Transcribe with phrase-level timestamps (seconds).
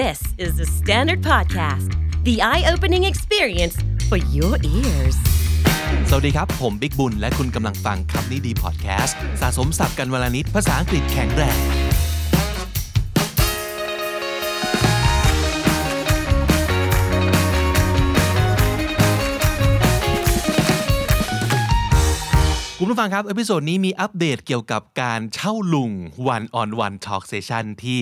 [0.00, 1.90] This is the Standard Podcast,
[2.24, 3.76] the eye opening experience
[4.08, 5.16] for your ears.
[6.08, 11.58] สวัสดีครับ ผมบิ๊กบุญ และคุณกำลังฟังคำนี้ดีพอดแคสต์สะสมศัพท์กันวันละนิดภาษาอังกฤษแข็งแรง
[22.78, 25.90] คุณผู้ฟังครับ episode นี้มีอัปเดตเกี่ยวกับการเช่าลุง
[26.34, 28.00] One on One Talk Session ที่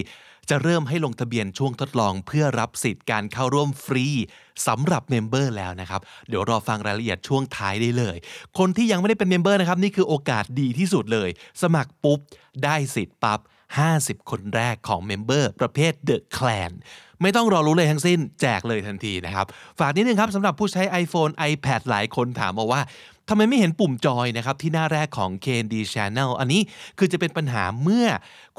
[0.50, 4.06] จะเริ่มให้ลงทะเบียนช่วงทดลองเพื่อรับสิทธิ์การเข้าร่วมฟรี
[4.66, 8.16] สำหรับ member แล้วนะครับ เดี๋ยวรอฟังรายละเอียดช่วงท้ายได้เลย
[8.58, 11.28] คนที่ยังไม่ได้เป็น member นะครับ นี่คือโอกาสดีที่สุดเลย
[11.62, 12.18] สมัครปุ๊บ
[12.64, 13.40] ได้สิทธิ์ปั๊บ
[13.84, 16.72] 50 คนแรกของ member ประเภท The Clan
[17.22, 19.46] ไม่ต้องรอลุ้นเลยทั้งสิ้น แจกเลยทันทีนะครับ
[19.80, 22.80] ฝากนิดนึงครับสำหรับผู้ใช้ iPhone iPad หลายคนถามมาว่า
[23.32, 26.60] ทำไมไม่เห็นปุ่มจอยนะครับที่หน้าแรกของ KND Channel อันนี้
[26.98, 28.06] คือจะเป็นปัญหาเมื่อ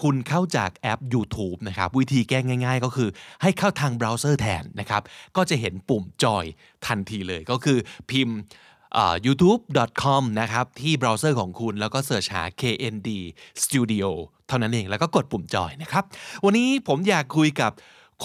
[0.02, 3.09] คุณเข้าจากแอป YouTube นะครับวิธีแก้ง่าย ๆ ก็คือ
[3.41, 5.02] ให้เข้าทางเบราว์เซอร์แทนนะครับ
[5.38, 6.45] ก็จะเห็นปุ่มจอย
[6.88, 7.78] ทันทีเลยก็คือ
[8.09, 8.39] พิมพ์
[9.25, 13.09] youtube.com นะครับที่เบราว์เซอร์ของคุณแล้วก็ search หา KND
[13.63, 14.06] Studio
[14.47, 16.03] เท่านั้นเองแล้วก็กดปุ่มจอยนะครับ
[16.45, 17.72] วันนี้ผมอยากคุยกับ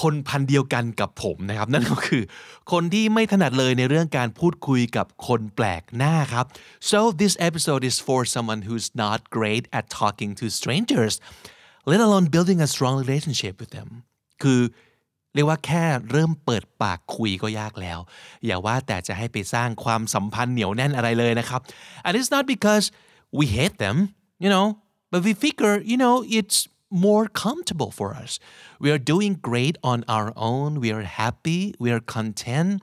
[0.03, 2.23] คนพันธุ์เดียวกันกับผมนะครับ นั่นก็คือ
[2.73, 6.47] คนที่ไม่ถนัดเลยในเรื่องการพูดคุยกับคนแปลกหน้าครับ
[6.91, 11.15] so this episode is for someone who's not great at talking to strangers
[11.91, 13.89] let alone building a strong relationship with them
[14.43, 14.61] คือ
[15.35, 17.99] เรียกว่าแค่เริ่มเปิดปากคุยก็ยากแล้ว
[18.47, 21.61] อย่าว่าแต่จะให้ไปสร้างความสัมพันธ์เหนียวแน่นอะไรเลยนะครับ
[22.07, 22.85] and it's not because
[23.39, 23.97] we hate them
[24.45, 24.67] you know
[25.13, 26.59] but we figure you know it's
[26.91, 28.39] more comfortable for us.
[28.79, 30.81] We are doing great on our own.
[30.81, 31.75] We are happy.
[31.79, 32.83] We are content.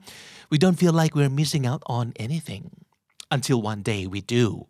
[0.50, 2.84] We don't feel like we're missing out on anything
[3.30, 4.66] until one day we do.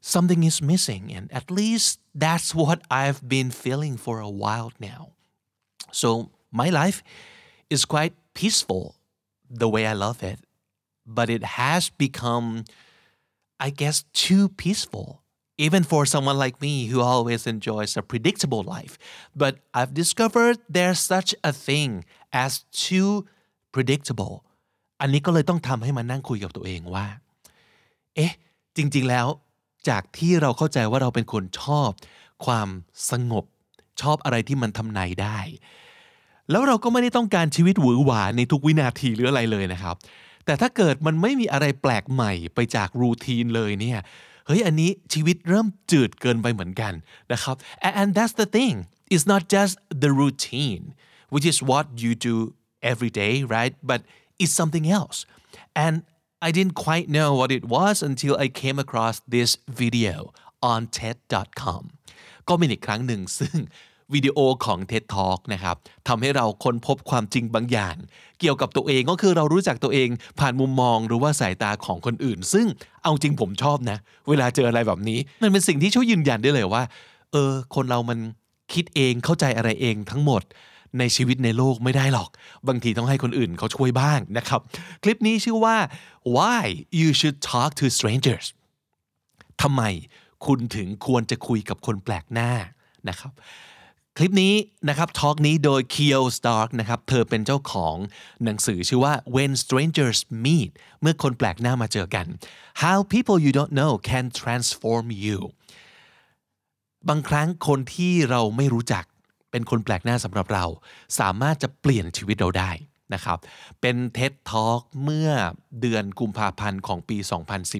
[0.00, 5.12] Something is missing, and at least that's what I've been feeling for a while now.
[5.92, 7.02] So, my life
[7.70, 8.96] is quite peaceful
[9.48, 10.40] the way I love it,
[11.06, 12.64] but it has become,
[13.58, 15.22] I guess, too peaceful
[15.58, 18.98] even for someone like me who always enjoys a predictable life.
[19.34, 23.26] But I've discovered there's such a thing as too
[23.72, 24.34] predictable
[25.00, 27.06] อันนี้ก็เลยต้องทำให้มานั่งคุยกับตัวเองว่า
[28.16, 28.32] เอ๊ะ
[28.76, 29.26] จริงๆ แล้ว
[29.88, 31.90] จากที่เราเข้าใจว่าเราเป็นคนชอบ
[32.44, 32.68] ความ
[33.10, 33.44] สงบ
[34.02, 35.38] ชอบอะไรที่มันทำนายได้
[36.50, 39.96] แล้วเราก็ไม่ได้ต้องการชีวิตหวือหวาในทุกวินาทีหรืออะไรเลยนะครับ
[40.44, 43.98] แต่ถ้าเกิดมันไม่มีอะไรแปลกใหม่ไปจากรูทีนเลยเนี่ย
[44.47, 46.93] เฮ้ย อันนี้ชีวิตเริ่มจืดเกินไปเหมือนกัน
[47.31, 47.55] นะครับ
[47.85, 48.75] and, and that's the thing
[49.13, 49.73] it's not just
[50.03, 50.83] the routine
[51.33, 52.35] which is what you do
[52.91, 53.99] every day right but
[54.41, 55.17] it's something else
[55.85, 55.95] and
[56.47, 59.51] I didn't quite know what it was until I came across this
[59.81, 60.15] video
[60.71, 61.81] on TED.com
[62.47, 63.57] ก็เป็นอีกครั้งหนึ่งซึ่ง
[64.14, 65.76] วิดีโอของ TED Talk นะครับ
[66.08, 67.96] ทำให้เราค้นพบความจริงบางอย่าง
[68.40, 70.08] เกี่ยวกับตัวเองก็คือเรารู้จักตัวเอง
[70.38, 72.66] ผ่านมุมมองหรือว่าสายตาของคนอื่น ซึ่ง
[73.02, 76.82] เอาจริงผมชอบนะ เวลาเจออะไรแบบนี้ มันเป็นสิ่งที่ช่วยยืนยันได้เลยว่า
[77.32, 78.18] เออ คนเรามัน
[78.72, 80.42] คิดเองเข้าใจอะไรเองทั้งหมด
[80.98, 82.30] ในชีวิตในโลกไม่ได้หรอก
[82.68, 84.60] บางทีต้องให้คนอื่นเขาช่วยบ้างนะครับ
[85.02, 85.76] คลิปนี้ชื่อว่า
[86.36, 86.62] why
[87.00, 88.46] you should talk to strangers
[89.62, 89.82] ทำไม
[90.46, 92.50] คุณถึงควรจะคุยกับคนแปลกหน้า
[93.08, 93.32] นะครับ
[94.18, 94.54] คลิปนี้
[94.88, 97.96] นะครับทอล์กนี้โดย Keo Stark นะครับ เธอเป็นเจ้าของ
[98.44, 102.26] หนังสือชื่อว่า When Strangers Meet เมื่อคนแปลกหน้ามาเจอกัน
[102.82, 105.38] How people you don't know can transform you
[107.08, 109.04] บางครั้งคนที่เราไม่รู้จัก
[109.50, 110.64] เป็นคนแปลกหน้าสำหรับเรา
[111.18, 112.70] สามารถจะเปลี่ยนชีวิตเราได้
[113.14, 113.38] นะครับ
[113.80, 115.30] เป็น TED Talk เมื่อ
[115.80, 117.18] เดือนกุมภาพันธ์ของปี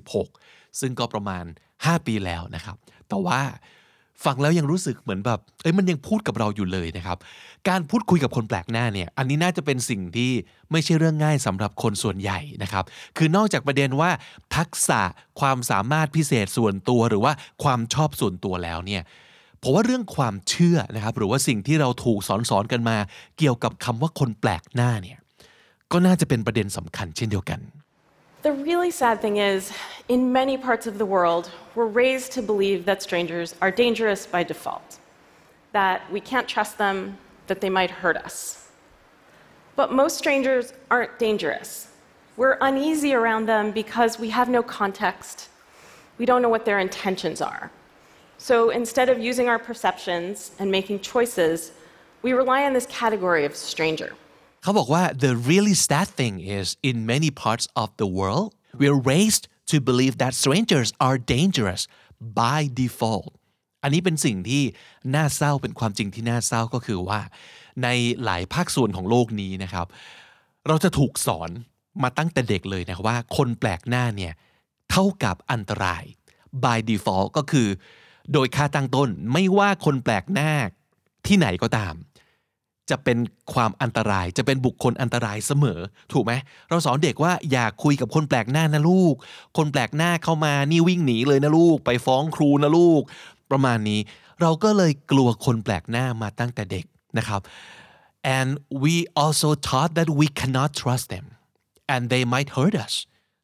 [0.08, 1.44] 2016 ซึ่งก็ประมาณ
[1.76, 2.76] 5 ปีแล้วนะครับ
[3.08, 3.42] แต่ว่า
[4.25, 7.19] ฟังแล้วยังรู้สึกเหมือนแบบเอ้ยมันยังพูดกับเราอยู่เลยนะครับ
[7.69, 10.31] การพูดคุยกับคนแปลกหน้าเนี่ยอันนี้น่าจะเป็นสิ่งที่
[10.72, 12.84] ไม่ใช่เรื่องง่ายสำหรับคนส่วนใหญ่นะครับ
[13.16, 14.10] คือนอกจากประเด็นว่า
[14.56, 15.00] ทักษะ
[15.41, 17.32] ความสามารถพิเศษส่วนตัวหรือว่า
[17.62, 19.03] ความชอบส่วนตัวแล้วเนี่ย
[19.60, 22.97] เพราะว่าเรื่องความเชื่อนะครับ หรือว่าสิ่งที่เราถูกสอนสอนกันมา
[23.38, 25.18] เกี่ยวกับคำว่าคนแปลกหน้าเนี่ย
[25.92, 27.60] ก็น่าจะเป็นประเด็นสำคัญเช่นเดียวกัน
[28.47, 29.72] The really sad thing is,
[30.09, 34.45] in many parts of the world, we're raised to believe that strangers are dangerous by
[34.45, 35.01] default,
[35.72, 38.69] that we can't trust them, that they might hurt us.
[39.75, 41.89] But most strangers aren't dangerous.
[42.37, 45.49] We're uneasy around them because we have no context.
[46.16, 47.72] We don't know what their intentions are.
[48.39, 51.72] So instead of using our perceptions and making choices,
[52.22, 54.15] we rely on this category of stranger.
[54.62, 58.48] เขาบอกว่า the really sad thing is in many parts of the world
[58.80, 61.82] we're raised to believe that strangers are dangerous
[62.41, 63.30] by default
[63.82, 64.62] อันนี้เป็นสิ่งที่
[65.14, 67.20] น่าเศร้าเป็นความจริงที่น่าเศร้าก็คือว่า
[67.82, 67.88] ใน
[68.24, 69.86] หลายภาคส่วนของโลกนี้นะครับ
[70.66, 71.50] เราจะถูกสอน
[72.03, 74.32] มาตั้งแต่เด็กเลยนะว่าคนแปลกหน้าเนี่ย
[74.91, 76.04] เท่ากับอันตราย
[76.64, 77.68] by default ก็คือ
[78.32, 80.53] โดยค่าตั้งต้นไม่ว่าคนแปลกหน้า
[81.26, 81.94] ที่ไหนก็ตาม
[82.91, 83.18] จะเป็น
[83.54, 85.80] ความอันตราย จะเป็นบุคคลอันตรายเสมอ
[86.12, 86.33] ถูกไหม
[86.68, 89.15] เราสอนเด็กว่าอย่าคุยกับคนแปลกหน้านะลูก
[89.56, 93.03] คนแปลกหน้าเข้ามานี่วิ่งหนีเลยนะลูก ไปฟ้องครูนะลูก
[93.50, 94.00] ประมาณนี้
[94.41, 96.84] เราก็เลยกลัวคนแปลกหน้ามาตั้งแต่เด็ก
[97.18, 97.41] นะครับ
[98.36, 98.50] and
[98.83, 101.27] we also taught that we cannot trust them
[101.92, 102.94] and they might hurt us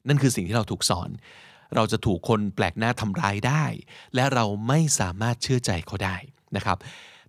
[0.09, 1.09] นั่นคือสิ่งที่เราถูกสอน
[1.75, 3.65] เราจะถูกคนแปลกหน้าทำร้ายได้
[4.15, 6.17] และเราไม่สามารถเชื่อใจเขาได้
[6.57, 6.79] นะครับ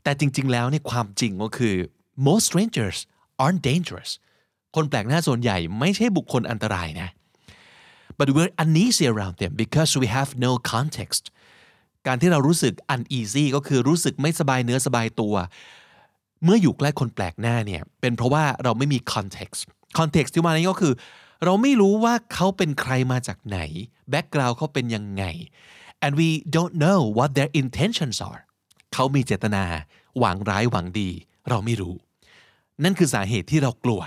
[0.03, 1.75] แต่จริง ๆ แล้วเนี่ยความจริงก็คือ
[2.27, 2.97] most strangers
[3.43, 4.11] aren't dangerous
[4.75, 7.09] คนแปลกหน้าส่วนใหญ่ไม่ใช่บุคคลอันตรายนะ
[8.17, 11.23] but we're uneasy around them because we have no context
[12.07, 15.35] การที่เรารู้สึก uneasy ก็คือรู้สึกไม่สบายเนื้อสบายตัว
[16.43, 19.61] เมื่ออยู่ใกล้คนแปลกหน้าเนี่ย เป็นเพราะว่าเราไม่มี context
[19.99, 20.93] context ที่มานี้ก็คือ
[21.43, 23.59] เราไม่รู้ว่าเขาเป็นใครมาจากไหน
[24.13, 25.23] background เขาเป็นยังไง
[26.05, 28.41] and we don't know what their intentions are
[28.93, 29.63] เขามีเจตนา
[30.19, 31.09] หวังร้ายหวังดี
[31.49, 31.95] เราไม่รู้
[32.83, 34.01] นั่นคือสาเหตุที่เรากลัว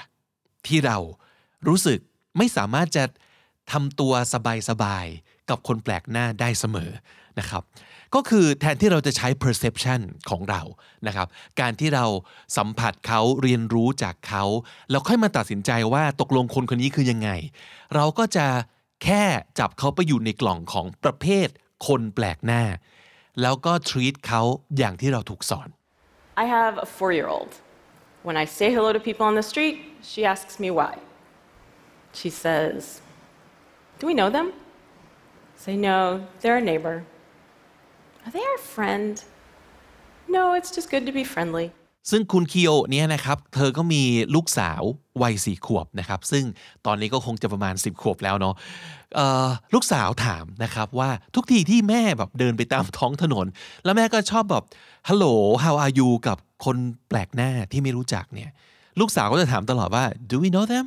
[0.67, 0.99] ที่เรา
[1.69, 1.99] รู้สึก
[2.39, 3.05] ไม่สามารถจะ
[3.73, 4.13] ทำตัว
[4.69, 6.91] สบายๆ กับคนแปลกหน้าได้เสมอ
[7.39, 7.63] นะครับ
[8.15, 10.01] ก็คือแทนที่เราจะใช้ perception
[10.31, 10.63] ของเรา
[11.07, 11.29] นะครับ
[11.61, 12.05] การที่เรา
[12.57, 14.45] สัมผัสเขาเรียนรู้จากเขา
[14.91, 17.31] แล้วค่อยมาตัดสินใจว่าตกลงคนคนนี้คือยังไง
[17.95, 18.47] เราก็จะ
[19.05, 19.23] แค่
[19.59, 21.49] จับเขาไปอยู่ในกล่องของประเภท
[21.87, 22.63] คนแปลกหน้า
[23.43, 24.43] แล้วก็ treat เขา
[24.79, 25.69] อย่างที่เราถูกสอน
[26.37, 27.55] I have a four year old.
[28.23, 30.99] When I say hello to people on the street, she asks me why.
[32.13, 33.01] She says,
[33.99, 34.53] Do we know them?
[34.53, 37.05] I say, No, they're a neighbor.
[38.27, 39.23] Are they our friend?
[40.29, 41.73] No, it's just good to be friendly.
[42.11, 44.03] ซึ่งคุณคิโอเนี่ยนะครับเธอก็มี
[44.35, 44.83] ลูกสาว
[45.23, 46.45] วัยสี่ขวบนะครับ ซึ่ง
[46.87, 48.55] ตอนนี้ก็คงจะประมาณ 10 ขวบแล้วเนาะ
[49.75, 53.47] ลูกสาวถามนะครับว่าทุกทีที่แม่แบบเดินไปตามท้องถนน
[53.85, 54.65] แล้วแม่ก็ชอบแบบ
[55.09, 55.33] hello
[55.63, 56.77] how are you กับคน
[57.09, 58.51] แปลกหน้าที่ไม่รู้จักเนี่ย
[59.01, 60.87] ลูกสาวก็จะถามตลอดว่า do we know them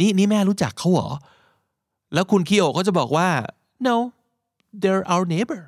[0.00, 1.10] นี่นี่แม่รู้จักเขาเหรอ
[2.14, 3.28] แล้วคุณคิโอก็จะบอกว่า
[3.86, 3.96] no
[4.80, 5.62] they're our neighbor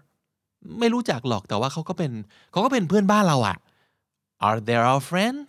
[0.80, 2.10] ไม่รู้จักหรอกแต่ว่าเขาก็เป็น
[2.50, 3.56] เขาก็เป็นเพื่อนบ้านเราอะ
[4.46, 5.48] are they our friends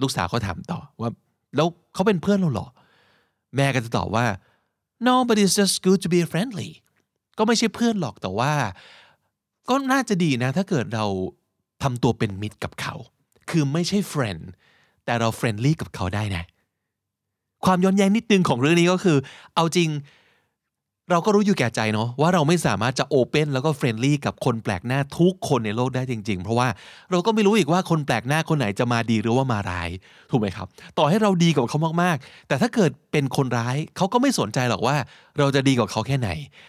[0.00, 1.10] ลูกสาวเขาถามต่อว่า
[1.56, 2.68] แล้วเขาเป็นเพื่อนเราเหรอ
[3.56, 4.26] แม่ก็จะตอบว่า
[5.06, 6.70] no but it's just good to be friendly
[7.38, 8.52] ก็ไม่ใช่เพื่อนหรอกแต่ว่า
[9.68, 11.06] ก็น่าจะดีนะ ถ้าเกิดเรา
[11.82, 12.94] ทำตัวเป็นมิตรกับเขา
[13.50, 14.42] คือไม่ใช่ friend
[15.04, 16.44] แต่เรา friendly กับเขาได้นะ
[17.64, 19.18] ความย้อนแย้งนิดนึงของเรื่องนี้ก็คือ
[19.54, 19.88] เอาจริง
[21.10, 26.68] เราก็รู้อยู่แก่ใจเนาะว่าเราไม่สามารถจะโอเปนแล้วก็เฟรนลี่กับคนแปลกหน้าทุกคนในโลกได้จริง ๆ เพราะว่า
[27.10, 29.90] เราก็ไม่รู้อีกว่าคนแปลกหน้าคนไหนจะมาดีหรือว่ามาร้าย
[30.30, 30.66] ถูกไหมครับ
[30.98, 34.96] ต่อให้เราดีกับเขามากๆ แต่ถ้าเกิดเป็นคนร้ายเขาก็ไม่สนใจหรอกว่า
[35.38, 36.28] เราจะดีกับเขาแค่ไหน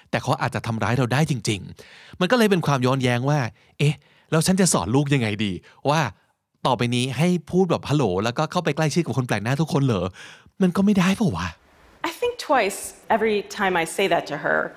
[0.09, 1.59] แต่เขาอาจจะทำร้ายเราได้จริง
[1.91, 3.39] ๆ มันก็เลยเป็นความย้อนแย้งว่า
[3.79, 3.95] เอ๊ะ
[4.31, 5.51] แล้วฉันจะสอนลูกยังไงดี
[5.89, 5.99] ว่า
[6.65, 10.05] ต่อไปนี้ให้พูดแบบฮัลโหลแล้วก็เข้าไปใกล้ชิดกับคนแปลกหน้าทุกคนเหรอ
[10.61, 11.47] มันก็ไม่ได้เปล่าวะ
[12.08, 14.75] I think twice every time I say that to her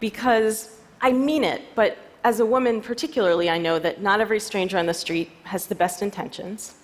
[0.00, 0.56] because
[1.00, 1.90] I mean it, but
[2.24, 5.74] as a woman particularly, I know that not every stranger on the street has the
[5.74, 6.74] best intentions.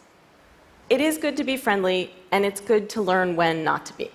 [0.90, 4.10] It is good to be friendly, and it's good to learn when not to be.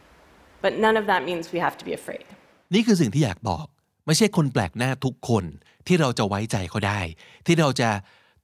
[0.62, 2.26] But none of that means we have to be afraid.
[2.74, 3.66] นี่คือสิ่งที่อยากบอก
[4.06, 5.44] ไม่ใช่คนแปลกหน้าทุกคน
[5.88, 7.00] ที่เราจะไว้ใจเขาได้
[7.46, 7.90] ที่เราจะ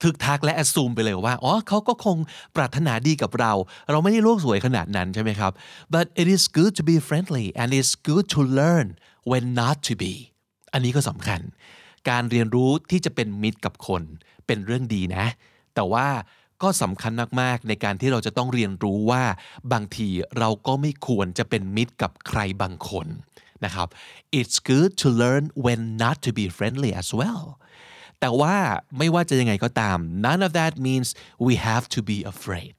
[0.05, 2.17] ทึกทักและแอดซูมไปเลยว่าอ๋อเขาก็คง
[2.57, 3.53] ปรารถนาดีกับเรา
[3.91, 5.53] เราไม่ได้โลกสวยขนาดนั้นใช่ไหมครับ
[5.95, 8.87] but it is good to be friendly and it's good to learn
[9.31, 10.15] when not to be
[10.73, 11.41] อันนี้ก็สำคัญ
[12.11, 14.03] การเรียนรู้ที่จะเป็นมิตรกับคน
[14.47, 15.27] เป็นเรื่องดีนะ
[15.75, 16.09] แต่ว่า
[16.63, 19.23] ก็สำคัญมากๆในการที่เราจะต้องเรียนรู้ว่า
[19.73, 20.09] บางที
[20.39, 23.07] เราก็ไม่ควรจะเป็นมิตรกับใครบางคน
[23.65, 23.89] นะครับ
[24.39, 27.45] it's good to learn when not to be friendly as well
[28.20, 28.56] แต่ว่า
[28.98, 31.08] ไม่ว่าจะยังไงก็ตาม none of that means
[31.48, 32.72] we have to be afraid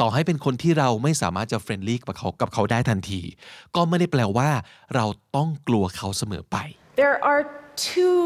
[0.00, 3.22] ต่อให้เป็นคนที่เราไม่สามารถจะเฟรนลี่กับเขากับเขาได้ทันที
[3.76, 4.50] ก็ไม่ได้แปลว่า
[4.94, 5.06] เรา
[5.36, 6.56] ต้องกลัวเขาเสมอไป
[7.02, 7.42] There are
[7.94, 8.18] two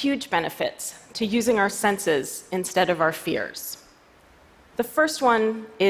[0.00, 0.82] huge benefits
[1.18, 2.26] to using our senses
[2.58, 3.60] instead of our fears.
[4.80, 5.44] The first one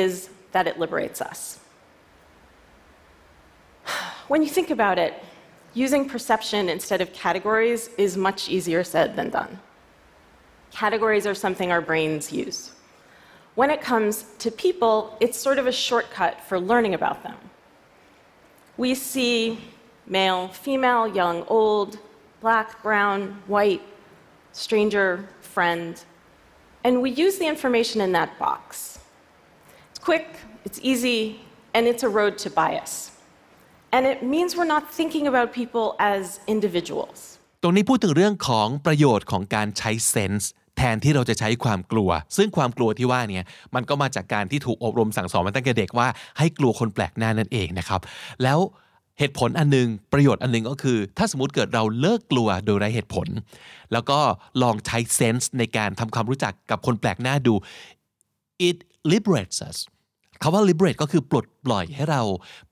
[0.04, 0.12] is
[0.54, 1.58] that it liberates us.
[4.28, 5.12] When you think about it,
[5.74, 9.52] using perception instead of categories is much easier said than done.
[10.70, 12.72] Categories are something our brains use.
[13.54, 17.36] When it comes to people, it's sort of a shortcut for learning about them.
[18.76, 19.58] We see
[20.06, 21.98] male, female, young, old,
[22.40, 23.82] black, brown, white,
[24.52, 26.04] stranger, friend,
[26.84, 28.98] and we use the information in that box.
[29.90, 30.26] It's quick,
[30.66, 31.40] it's easy,
[31.74, 33.12] and it's a road to bias.
[33.92, 37.38] And it means we're not thinking about people as individuals.
[37.62, 40.50] ตรงนี้พูดถึงเรื่องของประโยชน์ของการใช้เซนส์
[40.83, 43.43] แทนที่เราจะใช้ความกลัว ซึ่งความกลัวที่ว่าเนี่ย
[43.75, 46.07] มันก็มาจากการที่ถูกอบรมสั่งสอนมาตั้งแต่เด็กว่า
[46.37, 48.01] ให้กลัวคนแปลกหน้านั่นเองนะครับ
[48.43, 48.59] แล้ว
[49.19, 53.27] เหตุผลอันนึง ประโยชน์อันนึงก็คือ ถ้าสมมติเกิดเราเลิกกลัวโดยไร้เหตุผล
[53.93, 54.19] แล้วก็
[54.61, 57.53] ลองใช้เซนส์ในการทำความรู้จักกับคนแปลกหน้าดู
[58.67, 58.77] it
[59.11, 59.77] liberates us
[60.41, 62.21] คาว่า liberate ก็คือปลดปล่อยให้เรา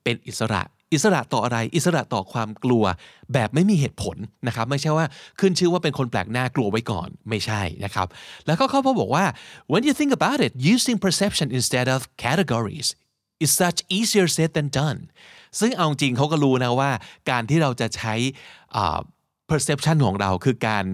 [0.02, 0.62] เป็นอิสระ
[0.92, 2.84] อิสระต่ออะไร อิสระต่อความกลัว
[3.32, 4.16] แบบไม่มีเหตุผล
[4.46, 5.06] นะครับ ไม่ใช่ว่า
[5.40, 8.06] ขึ้นชื่อว่าเป็นคนแปลกหน้ากลัวไว้ก่อน ไม่ใช่นะครับ
[8.46, 9.24] แล้วก็เขาบอกว่า
[9.72, 12.88] when you think about it using perception instead of categories
[13.44, 15.00] is such easier said than done
[15.58, 16.90] ซึ่งเอาจริงเขาก็รู้นะว่า
[17.30, 18.14] การที่เราจะใช้
[19.50, 20.84] perception ของเราคือการ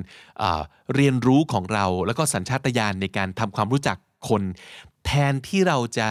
[0.95, 3.97] เรียนรู้ของเรา แล้วก็สัญชาตญาณในการทำความรู้จัก
[4.29, 4.43] คน
[5.07, 6.09] แทนที่เราจะ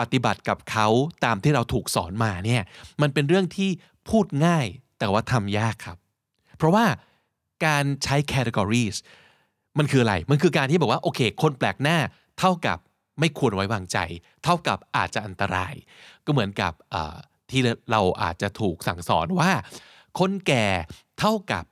[0.00, 0.86] ปฏิบัติกับเขา
[1.24, 2.62] ตามที่เราถูกสอนมาเนี่ย
[3.02, 3.70] มันเป็นเรื่องที่
[4.10, 4.66] พูดง่าย
[4.98, 5.98] แต่ว่าทำยากครับ
[6.56, 6.84] เพราะว่า
[7.66, 8.96] การใช้ categories
[9.78, 11.98] มันคืออะไร มันคือการที่บอกว่าโอเค คนแปลกหน้า
[12.38, 12.78] เท่ากับ
[13.20, 13.98] ไม่ควรไว้วางใจ
[14.44, 15.74] เท่ากับอาจจะอันตราย
[16.24, 16.72] ก็เหมือนกับ
[17.50, 17.60] ที่
[17.90, 19.52] เราอาจจะถูกสั่งสอนว่า
[20.18, 20.66] คนแก่
[21.20, 21.64] เท่ากับ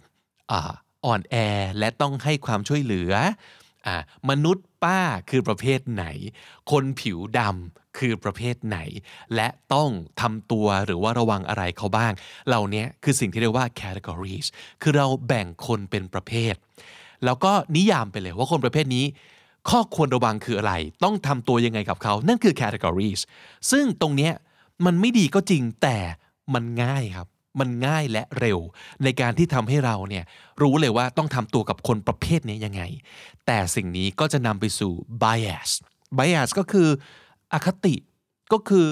[1.05, 1.37] อ่อนแอ
[1.79, 3.13] และต้องให้ความช่วยเหลือ
[3.87, 3.89] อ
[4.31, 5.01] มนุษย์ ป้า
[5.31, 6.05] คือประเภทไหน
[6.71, 8.79] คนผิวดำคือประเภทไหน
[9.35, 12.13] และต้องทำตัวหรือว่าระวังอะไรเขาบ้าง
[12.49, 14.47] เหล่านี้คือสิ่งที่เรียกว่า categories
[14.83, 16.55] คือเราแบ่งคนเป็นประเภท
[17.25, 19.05] แล้วก็นิยามไปเลยว่าคนประเภทนี้
[19.71, 20.73] ข้อควรระวังคืออะไร
[21.05, 23.21] ต้องทำตัวยังไงกับเขา นั่นคือ categories
[23.71, 24.33] ซึ่งตรงเนี้ย
[24.85, 25.99] มันไม่ดีก็จริงแต่
[26.55, 27.27] มันง่ายครับ
[27.61, 28.59] มันง่ายและเร็ว
[29.05, 30.25] ในการที่ทำให้เราเนี่ย
[30.63, 32.83] รู้เลยว่าต้องทำตัวกับคนประเภทนี้ยังไง
[33.47, 34.93] แต่สิ่งนี้ก็จะนำไปสู่
[35.23, 35.71] bias
[36.19, 36.89] bias ก็คือ
[37.53, 37.95] อคติ
[38.53, 38.89] ก็คือ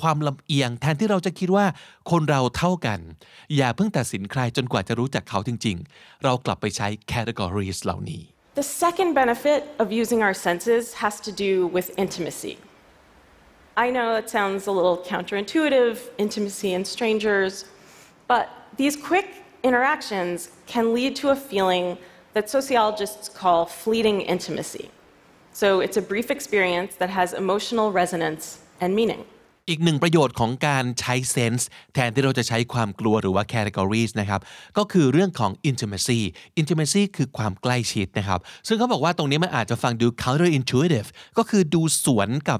[0.00, 1.66] ความลำเอียงแทนที่เราจะคิดว่า
[2.10, 3.00] คนเราเท่ากัน
[3.56, 8.22] อย่าเพิ่งตัดสินใครจนกว่าจะรู้จักเขาจริง ๆ เรากลับไปใช้ categories เหล่านี้
[8.60, 12.54] The second benefit of using our senses has to do with intimacy.
[13.84, 17.52] I know it sounds a little counterintuitive, intimacy and strangers,
[18.31, 18.45] but
[18.81, 19.27] these quick
[19.69, 20.37] interactions
[20.73, 21.85] can lead to a feeling
[22.35, 24.85] that sociologists call fleeting intimacy.
[25.61, 28.43] So it's a brief experience that has emotional resonance
[28.83, 29.23] and meaning.
[29.69, 34.41] อีกหนึ่งประโยชน์ของการใช้เซนส์แทนที่เราจะใช้ความกลัวหรือว่า categories นะครับ
[34.77, 36.19] ก็คือเรื่องของ intimacy
[36.61, 41.07] intimacy คือความใกล้ชิดนะครับ ซึ่งเขาบอกว่าตรงนี้มันอาจจะฟังดู counterintuitive
[41.37, 42.59] ก็คือดูสวนกับ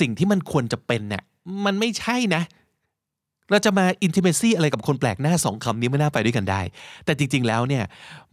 [0.00, 1.22] สิ่งที่มันควรจะเป็นเนี่ย
[1.64, 2.42] มันไม่ใช่นะ
[3.51, 6.61] เราจะมา intimacy อะไรกับคนแปลกหน้าสองคำนี้ไม่น่าไปด้วยกันได้
[7.05, 7.83] แต่จริง ๆ แล้วเนี่ย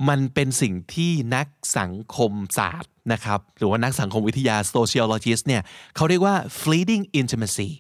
[0.09, 1.47] มันเป็นสิ่งที่นัก
[1.79, 5.63] สังคมศาสตร์นะครับ หรือว่านักสังคมวิทยา sociologist เนี่ย
[5.97, 7.71] เขาเรียกว่า fleeting intimacy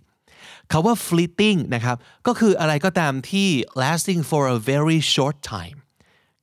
[0.70, 1.96] คาว่า fleeting นะครับ
[2.26, 3.48] ก็คืออะไรก็ตามที่
[3.82, 5.78] lasting for a very short time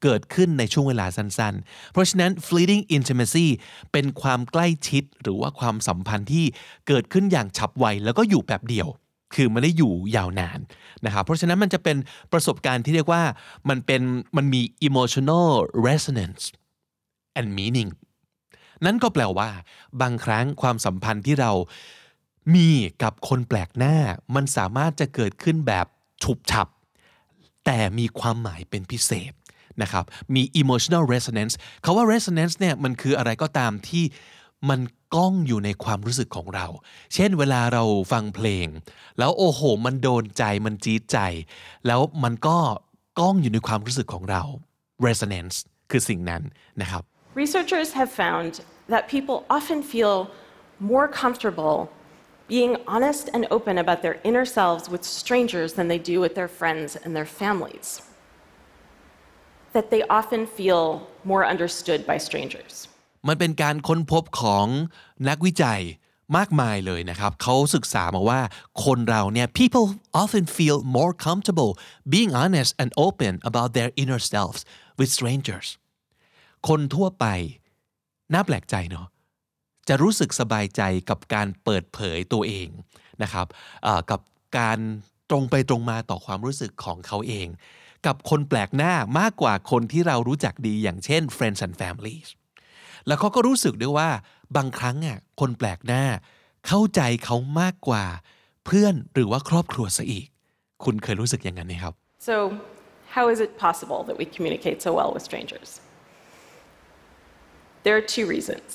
[0.04, 3.48] เกิดขึ้นในช่วงเวลาสั้นๆ เพราะฉะนั้น fleeting intimacy
[3.92, 6.46] เป็นความใกล้ชิดหรือว่าความสัมพันธ์ที่
[6.88, 8.88] เกิดขึ้นอย่างฉับไวแล้วก็อยู่แบบเดียว
[9.34, 10.60] คือไม่ได้อยู่ยาวนาน
[11.06, 11.98] นะครับเพราะฉะนั้นมันจะเป็น
[12.32, 13.24] ประสบการณ์ที่เรียกว่า
[13.70, 14.02] มันเป็น
[14.38, 15.50] มันมี emotional
[15.88, 16.44] resonance
[17.40, 17.90] and meaning
[18.86, 19.50] นั่นก็แปลว่า
[20.02, 21.52] บางครั้งความสัมพันธ์ที่เรา
[22.56, 22.70] มี
[23.04, 23.96] กับคนแปลกหน้า
[24.36, 25.86] มันสามารถจะเกิดขึ้นแบบ
[26.24, 26.68] ฉุบฉับ
[27.66, 29.34] แต่มีความหมายเป็นพิเศษ
[29.82, 30.06] นะครับ
[30.36, 34.04] มี emotional resonance คาว่า resonance เนี่ยมันคืออะไรก็ตามที่
[34.70, 34.80] มัน
[35.16, 36.68] ก้องอยู่ในความรู้สึกของเรา
[37.14, 38.68] เช่นเวลาเราฟังเพลง
[39.20, 41.18] แล้วโอ้โห มันโดนใจมันจี๊ดใจ
[41.88, 42.58] แล้วมันก็
[43.20, 44.44] ก้องอยู่ในความรู้สึกของเรา
[45.08, 45.56] resonance
[45.92, 46.44] คือสิ่งนั้น
[46.82, 47.04] นะครับ
[47.44, 48.52] Researchers have found
[48.94, 50.16] that people often feel
[50.94, 51.76] more comfortable
[52.48, 56.52] being honest and open about their inner selves with strangers than they do with their
[56.60, 57.88] friends and their families.
[59.76, 60.84] That they often feel
[61.24, 62.74] more understood by strangers.
[63.28, 64.66] มันเป็นการค้นพบของ
[65.30, 65.82] นักวิจัย
[66.38, 68.42] มากมายเลยนะครับเขาศึกษามาว่า
[68.86, 69.86] คนเราเนี่ย people
[70.22, 71.72] often feel more comfortable
[72.14, 74.62] being honest and open about their inner selves
[74.98, 75.68] with strangers
[76.68, 77.26] คนทั่วไป
[78.34, 79.08] น่าแปลกใจเนาะ
[79.88, 82.68] จะรู้สึกสบายใจกับการเปิดเผยตัวเอง
[83.24, 83.48] นะครับ
[84.12, 84.22] กับ
[84.58, 84.80] การ
[85.30, 87.48] ตรงไปตรงมาต่อความรู้สึกของเขาเอง
[88.06, 92.28] กับคนแปลกหน้ามากกว่าคนที่เรารู้จักดีอย่างเช่น friends and families
[93.10, 94.10] แล้วเขาก็รู้สึกด้วยว่า
[94.56, 96.04] บางครั้งอะคนแปลกหน้า
[96.68, 98.06] เข้าใจเขามากกว่า
[98.66, 100.28] เพื่อนหรือว่าครอบครัวซะอีก
[100.84, 101.94] คุณเคยรู้สึกอย่างนั้นไหมครับ
[102.30, 102.36] So,
[103.16, 105.70] how is it possible that we communicate so well with strangers?
[107.86, 108.70] There are two reasons.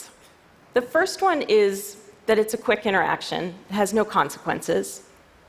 [0.79, 1.75] The first one is
[2.29, 4.85] that it's a quick interaction, it has no consequences.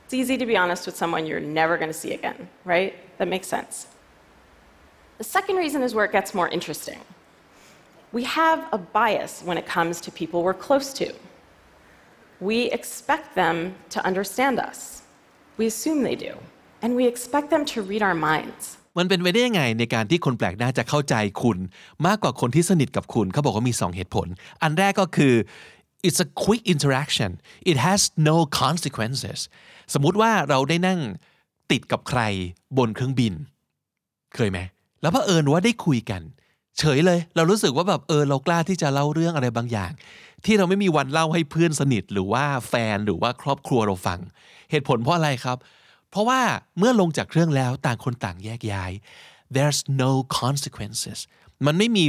[0.04, 2.38] It's easy to be honest with someone you're never going to see again,
[2.74, 2.92] right?
[3.18, 3.74] That makes sense.
[5.22, 7.00] The second reason is where it gets more interesting.
[8.16, 11.08] We have a bias when it comes to people we're close to.
[12.48, 13.56] We expect them
[13.94, 14.78] to understand us.
[15.58, 16.34] We assume they do.
[16.82, 18.64] And we expect them to read our minds.
[18.98, 21.58] มันเป็นไปได้ยังไงในการที่คนแปลกหน้าจะเข้าใจคุณ
[22.06, 24.26] มากกว่าคนที่สนิทกับคุณเขาบอกว่ามี 2 เหตุผล
[24.62, 25.34] อันแรกก็คือ
[26.06, 27.30] it's a quick interaction
[27.70, 29.40] it has no consequences
[29.94, 31.00] สมมุติว่าเราได้นั่ง
[31.70, 32.20] ติดกับใคร
[32.78, 33.32] บนเครื่องบิน
[34.36, 34.58] เคยไหม
[35.02, 36.22] แล้วเผอิญว่าได้คุยกัน
[36.78, 39.92] เฉยเลย เรารู้สึกว่าแบบเออเรากล้าที่จะเล่าเรื่องอะไรบางอย่าง
[40.44, 44.18] ที่เราไม่มีวันเล่าให้เพื่อนสนิทหรือว่าแฟนหรือว่าครอบครัวเราฟัง
[44.70, 45.58] เหตุผลเพราะอะไรครับ
[46.10, 46.40] เพราะว่า
[46.78, 48.92] เมื่อลงจากเครื่องแล้วต่างคนต่างแยกย้าย
[49.54, 51.18] there's no consequences
[51.66, 52.04] มันไม่มี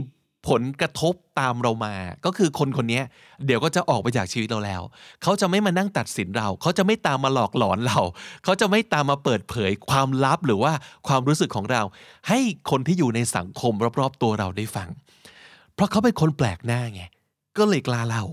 [0.48, 1.94] ผลกระทบตามเรามา
[2.26, 3.02] ก็คือคนคนนี้
[3.46, 4.82] เดี๋ยวก็จะออกไปจากชีวิตเราแล้ว
[5.24, 8.00] เขาจะไม่มานั่งตัดสินเรา เขาจะไม่ตามมาหลอกหลอนเรา
[8.44, 10.74] เขาจะไม่ตามมาเปิดเผยความลับหรือว่า
[11.08, 11.82] ความรู้สึกของเรา
[12.28, 12.40] ให้
[12.70, 14.90] คนที่อยู่ในสังคมรอบๆตัวเราได้ฟัง
[15.74, 17.02] เพราะเขาเป็นคนแปลกหน้าไง
[17.58, 18.24] ก็เลยกล้าเล่า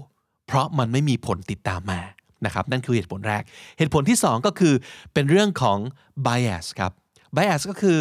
[0.46, 2.00] เพราะมันไม่มีผลติดตามมา
[2.44, 3.42] นะครับ นั่นคือเหตุผลแรก
[3.78, 4.74] เหตุผลที่ 2 ก็คือ
[5.12, 5.78] เป็นเรื่องของ
[6.26, 6.92] bias ครับ
[7.36, 7.98] bias ก็คือ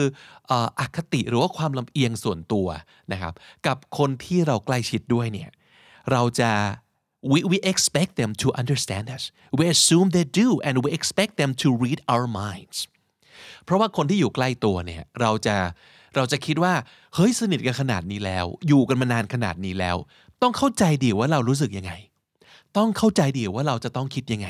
[0.79, 2.67] อคติหรือว่าความลำเอียงส่วนตัว
[3.11, 3.33] นะครับ
[3.67, 5.49] กับคนที่เราใกล้ชิดด้วยเนี่ย
[6.11, 6.51] เราจะ
[7.31, 9.23] we we expect them to understand us
[9.59, 12.77] we assume they do and we expect them to read our minds
[13.63, 15.55] เพราะว่าคนที่อยู่ใกล้ตัวเนี่ยเราจะ
[16.15, 16.73] เราจะคิดว่า
[17.15, 19.97] เฮ้ยสนิทกันขนาดนี้แล้ว อยู่กันมานานขนาดนี้แล้ว
[20.41, 21.93] ต้องเข้าใจดีว่าเรารู้สึกยังไง
[22.77, 24.49] ต้องเข้าใจดีว่าเราจะต้องคิดยังไง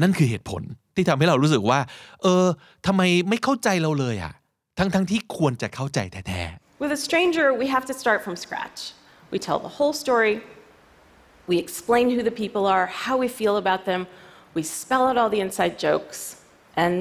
[0.00, 0.62] นั่นคือเหตุผล
[0.96, 1.80] ที่ทำให้เรารู้สึกว่า
[2.22, 2.46] เออ
[2.86, 4.34] ทำไมไม่เข้าใจเราเลยอะ
[4.78, 6.42] ทั้งทั้งที่ควรจะเข้าใจแท้
[6.82, 8.80] With a stranger, we have to start from scratch.
[9.32, 10.34] We tell the whole story.
[11.50, 14.00] We explain who the people are, how we feel about them.
[14.58, 16.18] We spell out all the inside jokes.
[16.82, 16.94] And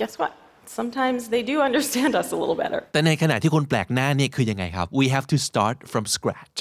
[0.00, 0.32] guess what?
[0.78, 2.80] Sometimes they do understand us a little better.
[2.86, 6.56] ๆแต่ในขณะที่คนแปลกหน้าเนี่ยคือยังไงครับ we have to start from scratch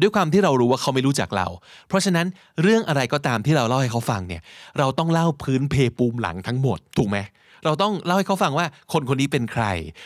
[0.00, 1.46] ด้วยความที่เรารู้ว่าเขาไม่รู้จักเรา
[1.88, 2.26] เพราะฉะนั้น
[2.62, 4.42] เรื่องอะไรก็ตามที่เราเล่าให้เขาฟังเนี่ย
[4.78, 7.18] เราต้องเล่าพื้นเพปูมหลังทั้งหมด ถูกไหม
[7.64, 9.64] เราต้องเล่าให้เขาฟังว่าคนคนนี้เป็นใคร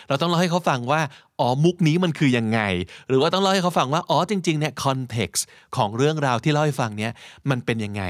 [0.09, 1.01] เราต้องเล่าให้เขาฟังว่า
[1.41, 2.61] อ๋อมุกนี้มันคือยังไง
[3.09, 5.43] หรือว่าต้องเล่าให้เขาฟังว่าอ๋อจริงๆเนี่ย context
[5.77, 7.13] ของเรื่องราวที่เล่าให้ฟังเนี่ย
[7.51, 8.03] มันเป็นยังไง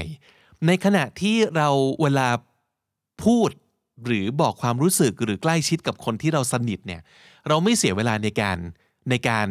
[0.67, 1.69] ในขณะที่เรา
[2.01, 2.29] เวลา
[3.23, 3.49] พูด
[4.05, 7.01] หรือบอกความรู้สึกหรือใกล้ชิดกับคนที่เราสนิทเนี่ย
[7.47, 8.57] เราไม่เสียเวลาในการ
[9.09, 9.47] ในการ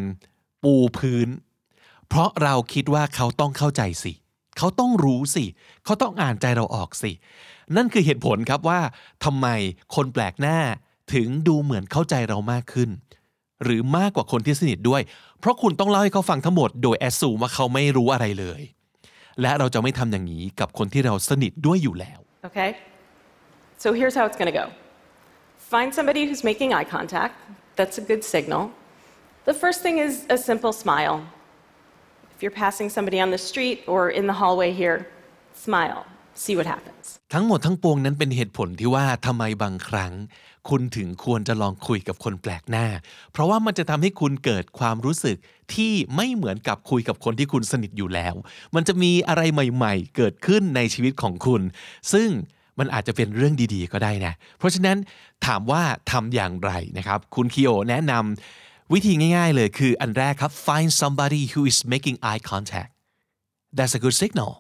[0.63, 1.29] ปูพื้น
[2.15, 4.13] เพราะเราคิดว่าเขาต้องเข้าใจสิ
[4.59, 5.45] เขาต้องรู้สิ
[5.85, 7.11] เขาต้องอ่านใจเราออกสิ
[7.77, 8.81] นั่นคือเหตุผลครับว่า
[9.25, 9.47] ทำไม
[9.95, 10.59] คนแปลกหน้า
[11.15, 12.91] ถึงดูเหมือนเข้าใจเรามากขึ้น
[13.65, 15.03] หรือมากกว่าคนที่สนิทด้วย
[15.41, 18.63] เพราะคุณต้องเล่าให้เขาฟังทั้งหมดโดยแอสซูว่าเขาไม่รู้อะไรเลย
[19.41, 22.71] และเราจะไม่ทำอย่างนี้กับคนที่เราสนิทด้วยอยู่แล้ว Okay?
[23.83, 24.67] So here's how it's going to go
[25.73, 27.35] find somebody who's making eye contact.
[27.79, 28.63] That's a good signal.
[29.51, 31.17] The first thing is a simple smile.
[32.43, 34.99] You're passing somebody on the street or in the hallway here,
[35.67, 36.01] smile.
[36.35, 37.05] See what happens.
[37.35, 40.13] ทั้งหมดทั้งปวงนั้นเป็นเหตุผลที่ว่าทำไมบางครั้ง
[40.69, 42.87] คุณถึงควรจะลองคุยกับคนแปลกหน้า
[43.33, 45.37] เพราะว่ามันจะทำให้คุณเกิดความรู้สึก
[45.75, 48.35] ที่ไม่เหมือนกับคุยกับคนที่คุณสนิทอยู่แล้ว
[48.75, 51.63] มันจะมีอะไรใหม่ ๆ เกิดขึ้นในชีวิตของคุณ
[52.13, 52.29] ซึ่ง
[52.79, 54.97] มันอาจจะเป็นเรื่องดีๆ ก็ได้นะ เพราะฉะนั้น
[55.47, 62.93] ถามว่าทำอย่างไรนะครับ คุณคิโอแนะนำ วิธีง่ายๆเลยคืออันแรกครับ find somebody who is making eye contact
[63.77, 64.53] that's a good signal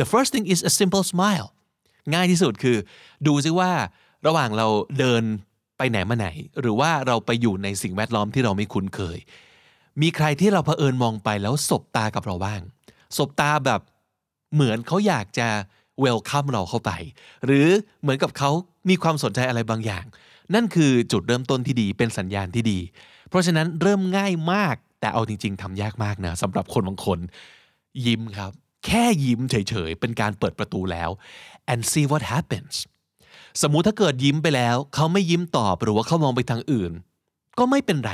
[0.00, 1.48] the first thing is a simple smile
[2.14, 2.76] ง่ายที่สุดคือ
[3.26, 3.70] ดูซิว่า
[4.26, 4.66] ระหว่างเรา
[4.98, 5.22] เดิน
[5.78, 6.28] ไปไหนมาไหน
[6.60, 9.18] หรือว่าเราไปอยู่ในสิ่งแวดล้อมที่เราไม่คุ้นเคย
[10.02, 12.60] มีใครที่เราเผอิญมองไปแล้วสบตากับเราบ้าง
[13.16, 13.80] สบตาแบบ
[14.54, 15.48] เหมือนเขาอยากจะ
[16.00, 16.90] เวลคัมเราเข้าไป
[17.44, 17.68] หรือ
[18.02, 18.50] เหมือนกับเขา
[18.88, 20.04] มีความสนใจอะไรบางอย่าง
[20.54, 22.78] นั่นคือจุดเริ่มต้นที่ดีเป็นสัญญาณที่ดี
[23.28, 27.18] เพราะฉะนั้นเริ่มง่ายมาก แต่เอาจริง ๆทำยากมากนะสำหรับคนบางคน
[28.06, 28.52] ยิ้มครับ
[28.86, 31.10] แค่ยิ้มเฉยๆ เป็นการเปิดประตูแล้ว
[31.72, 32.74] and see what happens
[33.62, 36.92] สมมุติถ้าเกิดยิ้มไปแล้ว เขาไม่ยิ้มตอบหรือว่าเขามองไปทางอื่น
[37.58, 38.12] ก็ไม่เป็นไร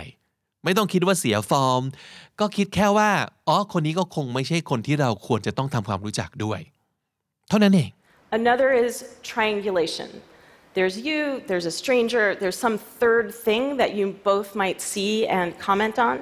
[0.65, 1.83] ไม่ต้องคิดว่าเสียฟอร์ม
[2.41, 3.11] ก็คิดแค่ว่า
[3.49, 6.61] อ๋อคนนี้ก็คงไม่ใช่คนที่เราควรจะต้องทำความรู้จักด้วย
[7.49, 7.91] เท่านั้นเอง
[8.41, 8.95] Another is
[9.33, 10.09] triangulation.
[10.78, 15.48] There's you, there's a stranger, there's some third thing that you both might see and
[15.68, 16.16] comment on,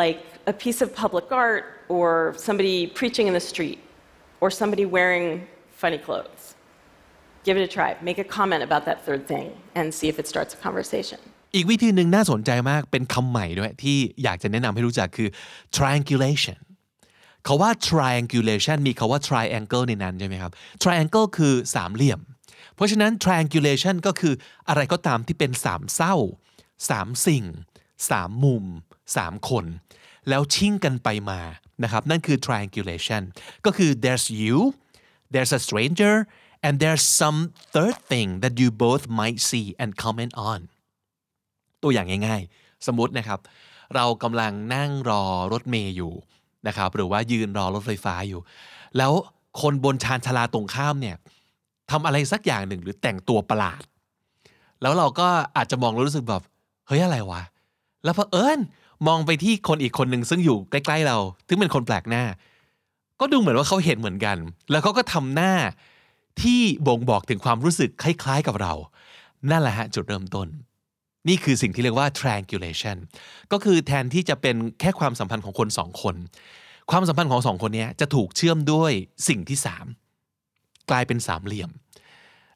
[0.00, 3.78] like a piece of public art, or somebody preaching in the street,
[4.40, 5.46] or somebody wearing
[5.82, 6.42] funny clothes.
[7.46, 7.90] Give it a try.
[8.08, 11.20] Make a comment about that third thing and see if it starts a conversation.
[11.54, 15.28] อีกวิธีหนึ่งน่าสนใจมากเป็นคำใหม่ด้วย ที่อยากจะแนะนำให้รู้จักคือ
[15.76, 16.58] triangulation
[17.46, 22.20] คาว่า triangulation มีคาว่า triangle ในนั้นใช่ไหมครับ triangle คือสามเหลี่ยม
[22.75, 24.33] เพราะฉะนั้น triangulation ก็คือ
[24.69, 26.15] อะไรก็ตามที่เป็นสามเศร้า
[26.89, 27.45] สามสิ่ง
[28.09, 28.65] สามมุม
[29.15, 29.65] สามคน
[30.29, 31.41] แล้วชิ่งกันไปมา
[31.83, 33.23] นะครับนั่นคือ triangulation
[33.65, 34.57] ก็คือ there's you
[35.33, 36.15] there's a stranger
[36.65, 37.39] and there's some
[37.73, 40.59] third thing that you both might see and comment on
[41.83, 43.39] ตัวอย่างง่ายๆ สมมตินะครับ
[43.95, 46.13] เรากำลังนั่งรอรถเมย์อยู่
[46.67, 48.41] นะครับหรือว่ายืนรอรถไฟฟ้าอยู่
[48.97, 49.11] แล้ว
[49.61, 51.17] คนบนชานชาลาตรงข้ามเนี่ย
[51.91, 53.81] ทำอะไรสักอย่างหนึ่งหรือแต่งตัวประหลาด
[54.81, 55.27] แล้วเราก็
[55.57, 56.43] อาจจะมองแล้วรู้สึกแบบ
[56.87, 57.41] เฮ้ยอะไรวะ
[58.03, 58.59] แล้วพอเอิญ
[59.07, 62.23] มองไปที่คนอีกคนหนึ่งซึ่งอยู่ใกล้ ๆ เราถึงเป็นคนแปลกหน้า
[63.19, 64.37] ก็ดูเหมือนว่าเขาเห็นเหมือนกัน
[64.71, 65.53] แล้วเขาก็ทำหน้า
[66.43, 68.73] ที่บ่งบอกถึงความรู้สึกคล้าย ๆ กับเรา
[69.51, 70.47] นั่นแหละฮะจุดเริ่มต้น
[71.27, 72.97] นี่คือสิ่งที่เรียกว่า triangulation
[73.51, 76.15] ก็คือแทนที่จะเป็นแค่ความสัมพันธ์ของคนสองคน
[76.91, 78.91] ความสัมพันธ์ของสองคนนี้จะถูกเชื่อมด้วย
[79.27, 79.85] สิ่งที่สาม
[80.89, 81.71] กลายเป็นสามเหลี่ยม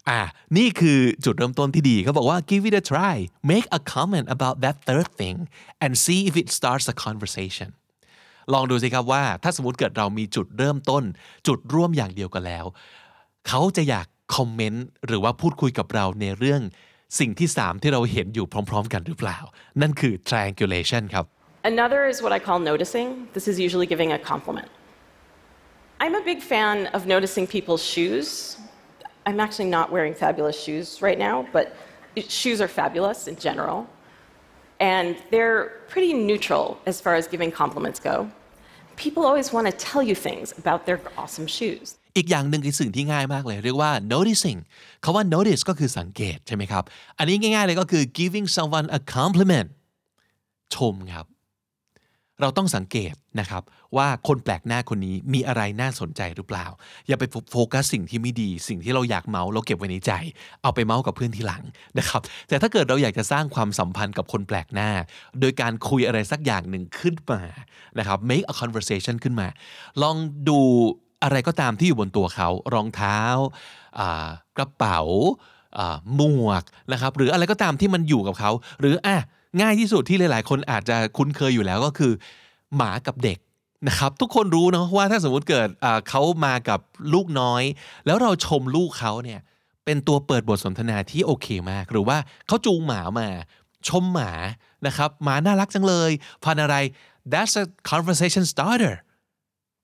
[0.09, 0.21] อ่า
[0.57, 3.15] นี่คือจุดเริ่มต้นที่ดีเขาบอกว่า give it a try
[3.51, 5.37] make a comment about that third thing
[5.83, 7.69] and see if it starts a conversation
[8.53, 11.03] ลองดูสิครับว่า ถ้าสมมติเกิดเรามีจุดเริ่มต้น
[11.47, 12.65] จุดร่วมอย่างเดียวกันแล้ว
[13.47, 16.61] เขาจะอยากคอมเมนต์หรือว่าพูดคุยกับเราในเรื่อง
[17.19, 19.37] สิ่งที่สามที่เราเห็นอยู่พร้อม ๆ กันหรือเปล่า
[19.81, 21.25] นั่นคือ triangulation ครับ
[21.73, 23.07] Another is what I call noticing.
[23.35, 24.69] This is usually giving a compliment.
[26.03, 28.29] I'm a big fan of noticing people's shoes.
[29.26, 31.76] I'm actually not wearing fabulous shoes right now, but
[32.40, 33.86] shoes are fabulous in general.
[34.80, 38.30] And they're pretty neutral as far as giving compliments go.
[38.96, 41.86] People always want to tell you things about their awesome shoes.
[42.16, 44.58] อีกอย่างหนึ่งคือสิ่งที่ง่ายมากเลย เรียกว่า noticing
[45.04, 46.84] คาว่า notice ก็คือสังเกตใช่ไหมครับ
[47.18, 49.68] อันนี้ง่ายๆเลยก็คือ giving someone a compliment
[50.74, 51.26] ชมครับ
[52.41, 53.63] เราต้องสังเกตนะครับ
[53.97, 56.65] ว่าคนแปลกหน้าคนนี้มีอะไรน่าสนใจหรือเปล่า
[57.07, 60.11] อย่าไปโฟกัสสิ่งที่ไม่ดี สิ่งที่เราอยากเมาส์เราเก็บไว้ในใจ
[60.61, 61.63] เอาไปเมาส์กับเพื่อนทีหลัง
[61.97, 64.89] นะครับแต่ถ้าเกิดเราอยากจะสร้างความสัมพันธ์กับคนแปลกหน้า
[65.39, 67.41] โดยการคุยอะไรสักอย่างหนึ่งขึ้นมา
[67.99, 69.47] นะครับ make a conversation ขึ้นมา
[70.01, 70.17] ลอง
[70.49, 70.59] ดู
[71.23, 73.19] อะไรก็ตามที่อยู่บนตัวเขา รองเท้า
[74.57, 75.01] กระเป๋า
[76.15, 79.17] หมวกนะครับหรืออะไรก็ตามที่มันอยู่กับเขา หรืออะ
[79.61, 82.13] ง่ายที่สุดที่หลาย ๆ คนอาจจะคุ้นเคยอยู่แล้วก็คือ
[82.75, 83.37] หมากับเด็ก
[83.87, 85.67] นะครับทุกคนรู้เนาะว่าถ้าสมมุติเกิด
[86.09, 86.79] เขามากับ
[87.13, 87.63] ลูกน้อย
[88.05, 89.39] แล้วเราชมลูกเขาเนี่ย
[89.85, 93.27] เป็นตัวเปิดบทสนทนาที่โอเคมาก หรือว่าเขาจูงหมามา
[93.89, 94.31] ชมหมา
[94.87, 96.11] นะครับหมาน่ารักจังเลย
[96.43, 96.75] พันอะไร
[97.31, 98.95] that's a conversation starter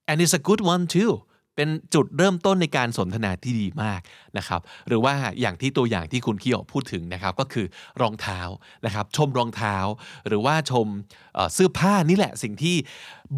[0.10, 1.14] and it's a good one too
[1.62, 4.02] เป็นจุดเริ่มต้นในการสนทนาที่ดีมาก
[4.38, 7.66] นะครับหรือว่าอย่างที่ตัวอย่างที่คุณคิโอพูดถึงนะครับก็คือ
[8.02, 8.40] รองเท้า
[8.86, 9.78] นะครับชมรองเท้า
[10.28, 10.88] หรือว่าชม
[11.54, 12.76] เสื้อผ้านี่แหละสิ่งที่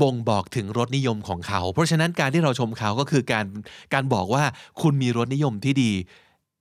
[0.02, 3.46] บ่งบอกถึงรสนิยมของเขา เพราะฉะนั้นการที่เราชมเขาก็คือการ
[3.94, 4.44] การบอกว่า
[4.82, 5.92] คุณมีรสนิยมที่ดี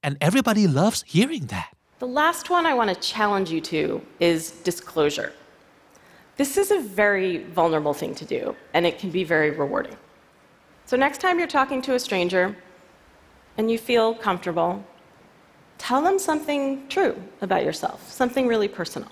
[0.07, 1.71] and everybody loves hearing that
[2.07, 3.83] The last one I want to challenge you to
[4.31, 4.39] is
[4.71, 5.31] disclosure.
[6.41, 8.43] This is a very vulnerable thing to do,
[8.75, 9.97] and it can be very rewarding.
[10.90, 12.56] So, next time you're talking to a stranger
[13.58, 14.72] and you feel comfortable,
[15.78, 19.12] tell them something true about yourself, something really personal.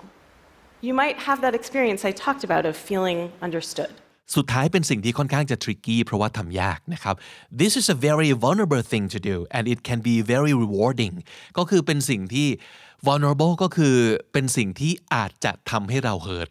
[0.80, 3.92] You might have that experience I talked about of feeling understood.
[4.34, 7.14] สุดท้ายเป็นสิ่งที่ค่อนข้างจะ tricky เพราะว่าทำยากนะครับ
[7.60, 11.14] this is a very vulnerable thing to do and it can be very rewarding
[11.58, 12.48] ก็คือเป็นสิ่งที่
[13.06, 13.96] vulnerable ก็คือ
[14.32, 16.50] เป็นสิ่งที่อาจจะทำให้เรา hurt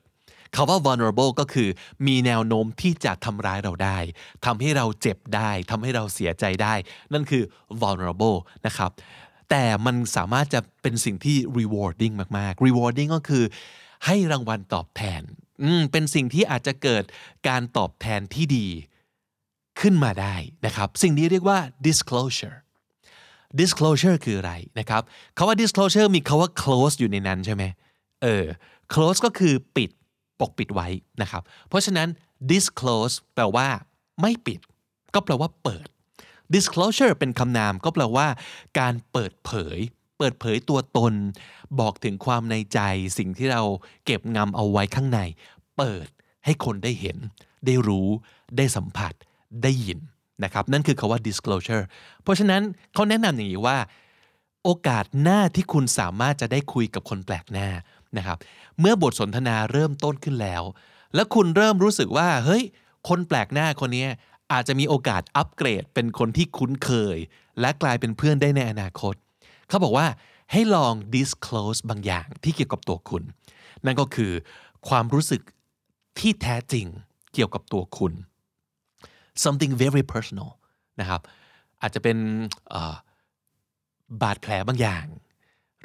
[0.55, 1.69] คาว่า vulnerable ก็คือ
[2.07, 3.99] มีแนวโน้มที่จะทำร้ายเราได้
[4.47, 6.75] ทำให้เราเจ็บได้ทำให้เราเสียใจได้
[7.13, 7.43] นั่นคือ
[7.83, 8.91] vulnerable นะครับ
[9.51, 13.45] แต่มันสามารถจะเป็นสิ่งที่ rewarding มากๆ rewarding ก็คือ
[14.07, 15.23] ให้รางวัลตอบแทน
[15.63, 17.05] อืมเป็นสิ่งที่อาจจะเกิด
[17.49, 18.67] การตอบแทนที่ดี
[19.81, 20.35] ขึ้นมาได้
[20.67, 22.57] นะครับ สิ่งนี้เรียกว่า disclosure
[23.61, 25.03] disclosure คืออะไรนะครับ
[25.37, 27.65] คาว่า disclosure มีคาว่า close อยู่ในนั้นใช่ไหม
[28.23, 28.45] เออ
[28.93, 29.91] close ก็คือปิด
[30.41, 30.89] ปกปิดไว้
[31.23, 32.09] นะครับ เพราะฉะนั้น
[32.53, 33.69] disclose แปลว่า
[34.21, 34.61] ไม่ปิด
[35.15, 35.87] ก็แปลว่าเปิด
[36.55, 38.27] disclosure เป็นคำนามก็แปลว่า
[38.79, 39.79] การเปิดเผย
[40.19, 41.15] เปิดเผยตัวตน
[41.81, 42.81] บอกถึงความในใจ
[43.19, 43.63] สิ่งที่เรา
[44.05, 45.21] เก็บงำเอาไว้ข้างใน
[45.77, 46.07] เปิด
[46.45, 47.17] ให้คนได้เห็น
[47.67, 48.09] ได้รู้
[48.57, 49.13] ได้สัมผัส
[49.63, 49.99] ได้ยิน
[50.45, 51.85] นะครับ นั่นคือคาว่า disclosure
[52.23, 52.63] เพราะฉะนั้น
[52.95, 53.79] เขาแนะนำอย่างนี้ว่า
[54.65, 57.69] โอกาสหน้าที่คุณสามารถจะได้คุยกับคนแปลกหน้า
[58.19, 58.39] นะครับ
[58.81, 60.63] เมื่อบทสนทนาเริ่มต้นขึ้นแล้ว
[61.15, 62.63] แล้วคุณเริ่มรู้สึกว่า เฮ้ย
[63.09, 64.07] คนแปลกหน้าคนนี้
[64.53, 67.19] อาจจะมีโอกาสอัปเกรดเป็นคนที่คุ้นเคย
[67.61, 69.15] และกลายเป็นเพื่อนได้ในอนาคต
[69.69, 70.07] เขาบอกว่า
[70.53, 73.23] ให้ลอง disclose บางอย่างที่เกี่ยวกับตัวคุณ
[73.85, 74.33] นั่นก็คือ
[74.89, 75.43] ความรู้สึก
[76.19, 76.87] ที่แท้จริง
[77.35, 78.13] เกี่ยวกับตัวคุณ
[79.45, 80.51] something very personal
[81.01, 81.21] นะครับ
[81.83, 82.19] อาจจะเป็น
[84.23, 85.05] บาดแผลบางอย่าง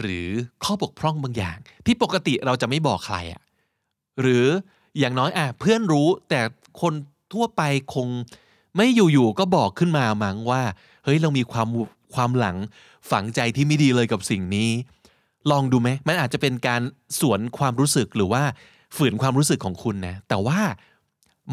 [0.01, 0.27] หรือ
[0.63, 3.41] ข้อบกพร่องบางอย่าง ที่ปกติเราจะไม่บอกใครอะ
[4.21, 4.45] หรือ
[4.99, 6.41] อย่างน้อยอะเพื่อนรู้แต่
[6.81, 6.93] คน
[7.33, 7.61] ทั่วไป
[7.95, 8.07] คง
[8.77, 10.61] ไม่อยู่ๆก็บอกขึ้นมามั้งว่า
[11.03, 11.67] เฮ้ยเรามีความ
[12.15, 12.57] ความหลัง
[13.11, 14.69] ฝังใจที่ไม่ดีเลยกับสิ่งนี้
[15.51, 16.81] ลองดูไหมมันอาจจะเป็นการ
[17.19, 18.43] สวนความรู้สึกหรือว่า
[18.95, 20.59] ฝืนความรู้สึกของคุณนะแต่ว่า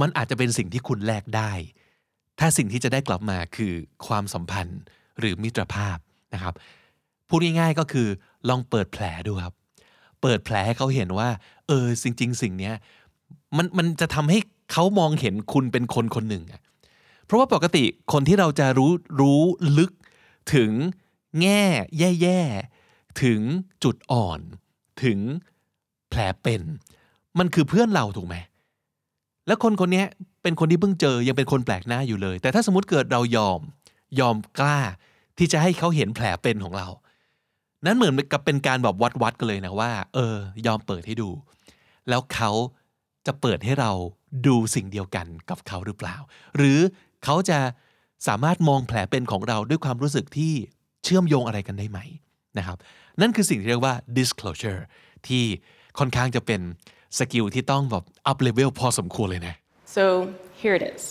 [0.00, 1.52] มันอาจจะเป็นสิ่งที่คุณแลกได้
[2.38, 3.72] ถ้าสิ่งที่จะได้กลับมาคือ
[4.07, 4.81] ความสัมพันธ์
[5.18, 5.96] หรือมิตรภาพ
[6.35, 6.55] นะครับ
[7.28, 8.09] พูดง่ายๆก็คือ
[8.48, 9.55] ลองเปิดแผลดูครับ
[10.22, 11.28] เปิดแผลให้เขาเห็นว่า
[11.66, 12.70] เออจริง ๆ สิ่งนี้
[13.57, 14.38] มันมันจะทำให้
[14.72, 16.61] เขามองเห็นคุณเป็นคนคนหนึ่งอะ
[17.24, 19.42] เพราะว่าปกติคนที่เราจะรู้รู้
[19.78, 19.92] ลึก
[20.55, 20.70] ถึง
[21.40, 21.64] แง่
[21.98, 23.40] แย่ๆ ถึง
[23.85, 24.40] จุดอ่อน
[25.02, 25.18] ถึง
[26.09, 26.62] แผลเป็น
[27.38, 28.37] มันคือเพื่อนเราถูกไหม
[29.46, 30.05] แล้วคนคนนี้
[30.42, 33.61] เป็นคนที่เพิ่งเจอยังเป็นคนแปลกหน้าอยู่เลย แต่ถ้าสมมติเกิดเรายอม
[34.20, 34.78] ยอมกล้า
[35.38, 36.88] ที่จะให้เขาเห็นแผลเป็นของเรา
[37.85, 41.31] นั้นเหมือนกับเป็นการแบบวัดวัดกันเลยนะว่า เออ ยอมเปิดให้ดู
[42.09, 42.51] แล้วเขา
[43.27, 43.90] จะเปิดให้เรา
[44.47, 46.16] ดูสิ่งเดียวกันกับเขาหรือเปล่า
[46.57, 46.79] หรือ
[47.25, 47.59] เขาจะ
[48.29, 50.53] สามารถมองแผลเป็นของเราด้วยความรู้สึกที่
[51.05, 51.99] เชื่อมโยงอะไรกันได้ไหม
[52.59, 52.79] นะครับ
[53.21, 54.81] นั่นคือสิ่งที่เรียกว่า disclosure
[55.27, 55.45] ที่
[55.99, 56.61] ค่อนข้างจะเป็น
[57.18, 59.55] สกิลที่ต้องแบบ up level พอสมควรเลยนะ
[59.97, 60.05] So
[60.61, 61.05] here it is.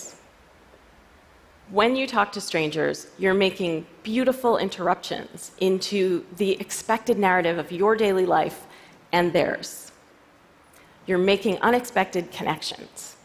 [1.79, 7.93] When you talk to strangers, you're making beautiful interruptions into the expected narrative of your
[7.95, 8.57] daily life
[9.11, 9.91] and theirs.
[11.07, 13.17] You're making unexpected connections.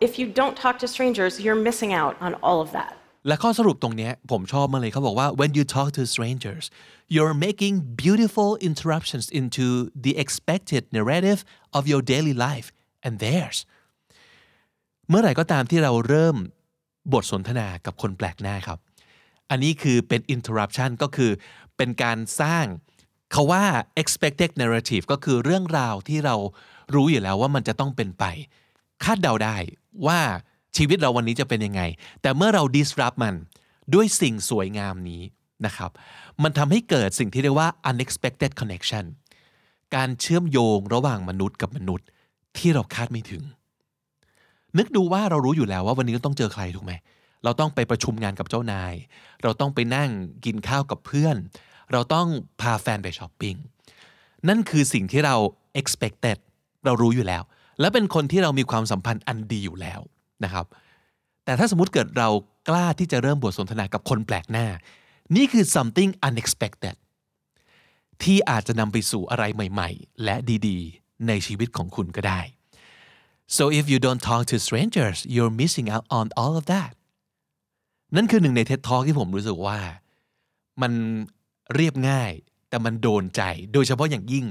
[0.00, 2.92] If you don't talk to strangers, you're missing out on all of that.
[3.28, 6.64] และข้อสรุปตรงนี้ผมชอบมากเลยเขาบอกว่า when you talk to strangers
[7.14, 9.66] you're making beautiful interruptions into
[10.04, 11.38] the expected narrative
[11.78, 12.66] of your daily life
[13.06, 13.56] and theirs
[15.08, 16.36] เมื่อไหร่ก็ตามที่เราเริ่ม
[17.13, 18.79] บทสนทนากับคนแปลกหน้าครับ
[19.49, 21.31] อันนี้คือเป็น interruption ก็คือ
[21.77, 22.65] เป็นการสร้าง
[23.31, 23.63] เขาว่า
[24.01, 26.35] expected narrative ก็คือเรื่องราวที่เรา
[26.95, 28.23] รู้อยู่แล้วว่ามันจะต้องเป็นไป
[29.03, 29.55] คาดเดาได้
[30.07, 30.19] ว่า
[30.77, 31.81] ชีวิตเราวันนี้จะเป็นยังไง
[32.21, 33.35] แต่เมื่อเรา disrupt มัน
[33.93, 35.21] ด้วยสิ่งสวยงามนี้
[35.65, 35.91] นะครับ
[36.43, 39.05] มันทำให้เกิดสิ่งที่เรียกว่า unexpected connection
[39.95, 42.07] การเชื่อมโยงระหว่างมนุษย์กับมนุษย์
[42.57, 43.43] ที่เราคาดไม่ถึง
[44.77, 46.93] นึกดูว่าเรารู้อยู่แล้วว่าวันนี้เราต้องเจอใครถูกไหม
[47.43, 48.93] เราต้องไปประชุมงานกับเจ้านาย
[49.43, 50.09] เราต้องไปนั่ง
[50.45, 51.35] กินข้าวกับเพื่อน
[51.91, 52.27] เราต้อง
[52.61, 53.55] พาแฟนไปช้อปปิ้ง
[54.47, 55.35] นั่นคือสิ่งที่เรา
[55.79, 56.37] expected
[56.85, 57.43] เรารู้อยู่แล้ว
[57.79, 59.99] และเป็นคนที่เรามีความสัมพันธ์อันดีอยู่แล้ว
[60.43, 60.65] นะครับ
[61.45, 62.29] แต่ถ้าสมมติเกิดเรา
[62.69, 64.67] กล้าที่จะเริ่มบทสนทนากับคนแปลกหน้า
[65.35, 66.95] นี่คือ something unexpected
[68.23, 70.35] ที่อาจจะนำไปสู่อะไรใหม่ ๆ และ
[70.67, 72.41] ดีๆ ในชีวิตของคุณก็ได้
[73.57, 76.91] so if you don't talk to strangers you're missing out on all of that
[78.15, 79.79] นั่นคือหนึ่งใน TED Talk ที่ผมรู้สึกว่า
[80.81, 80.91] มัน
[81.75, 82.31] เรียบง่าย
[82.69, 83.41] แต่มันโดนใจ
[83.73, 84.45] โดยเฉพาะอย่างยิ่ง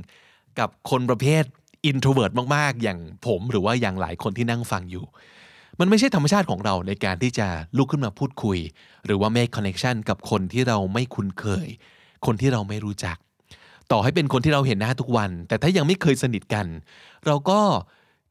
[0.58, 1.44] กับคนประเภท
[1.90, 5.04] introvert มาก ๆ อย่างผมหรือว่าอย่างหลายคนที่นั่งฟังอยู่
[5.80, 8.58] มันไม่ใช่ธรรมชาติของเราในการที่จะลุกขึ้นมาพูดคุย
[9.06, 11.68] หรือว่า make connection กับคนที่เราไม่คุ้นเคย
[12.26, 13.16] คนที่เราไม่รู้จัก
[13.92, 16.66] ต่อให้เป็นคนที่เราเห็นหน้าทุกวัน แต่ถ้ายังไม่เคยสนิทกัน
[17.26, 17.60] เราก็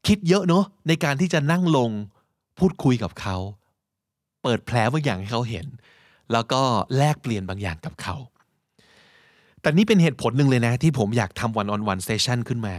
[0.06, 1.90] คิดเยอะเนาะในการที่จะนั่งลง
[2.58, 3.36] พูดคุยกับเขา
[4.42, 5.66] เปิดแผลบางอย่างให้เขาเห็น
[6.32, 6.62] แล้วก็
[6.96, 8.16] แลกเปลี่ยนบางอย่างกับเขา
[9.60, 12.76] แต่นี่เป็นเหตุผลหนึ่งเลยนะ ที่ผมอยากทำวันออนวันเซสชันขึ้นมา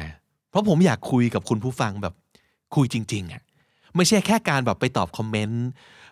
[0.49, 2.13] เพราะผมอยากคุยกับคุณผู้ฟังแบบ
[2.75, 3.41] คุยจริงๆอะ่ะ
[3.95, 5.65] ไม่ใช่แค่การแบบไปตอบคอมเมนต์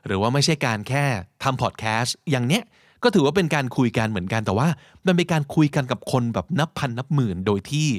[0.06, 1.04] หรือว่าไม่ใช่การแค่
[1.43, 2.63] ทำพอดแคสต์อย่างเนี้ย
[3.04, 4.67] ก็ถือว่าเป็นการคุยกันเหมือนกันแต่ว่า
[5.06, 7.89] มันเป็นการคุยกันกับคนแบบนับพันนับหมื่นโดยที่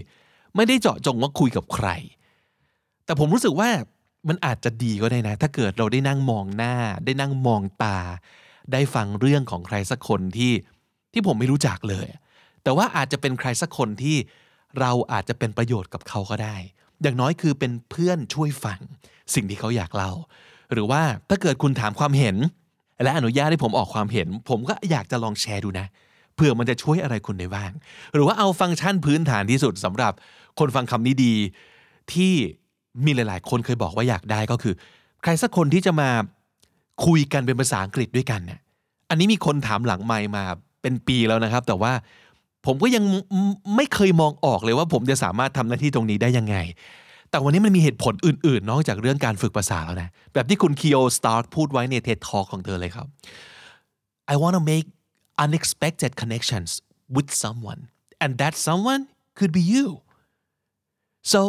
[0.56, 1.88] ไม่ได้เจาะจงว่าคุยกับใคร
[3.10, 3.70] แต่ผมรู้สึกว่า
[4.28, 7.98] มันอาจจะดีก็ได้นะ ถ้าเกิดเราได้นั่งมองหน้า ได้นั่งมองตา
[8.72, 10.52] ได้ฟังเรื่องของใครสักคนที่
[11.12, 12.06] ที่ผมไม่รู้จักเลย
[12.62, 14.16] แต่ว่าอาจจะเป็นใครสักคนที่
[14.80, 16.56] เราอาจจะเป็นประโยชน์กับเขาก็ได้
[17.02, 18.80] อย่างน้อยคือเป็นเพื่อนช่วยฟัง
[19.34, 20.12] สิ่งที่เขาอยากเล่า
[20.72, 22.36] หรือว่าถ้าเกิดคุณถามความเห็น
[23.02, 25.86] และอนุญาตให้ผมออกความเห็น ผมก็อยากจะลองแชร์ดูนะ
[26.34, 27.70] เผื่อมันจะช่วยอะไรคุณได้บ้าง
[28.14, 30.12] หรือว่าเอาฟังก์ชันพื้นฐานที่สุดสำหรับ
[30.58, 31.34] คนฟังคำนี้ดี
[32.14, 32.34] ที่
[33.04, 34.74] มีหลายๆ คนเคยบอกว่าอยากได้ก็คือ
[35.22, 36.10] ใครสักคนที่จะมา
[37.06, 38.60] คุยกันเป็นภาษาอังกฤษด้วยกันเนี่ย
[39.10, 40.44] อันนี้มีคนถามหลังไมค์มา
[40.82, 41.92] เป็นปีแล้วนะครับ แต่ว่า
[42.66, 43.04] ผมก็ยัง
[43.76, 46.56] ไม่เคยมองออกเลยว่าผมจะสามารถทำหน้าที่ตรงนี้ได้ยังไง
[47.30, 53.06] แต่วันนี้มันมีเหตุผลอื่น ๆ นอกจากเรื่องการฝึกภาษาแล้วนะ แบบที่คุณคีโอสตาร์พูดไว้ใน TED Talk ของเธอเลยครับ
[54.32, 54.86] I want to make
[55.44, 56.70] unexpected connections
[57.16, 57.80] with someone
[58.22, 59.02] and that someone
[59.38, 59.86] could be you
[61.32, 61.40] so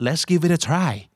[0.00, 1.10] let's give it a try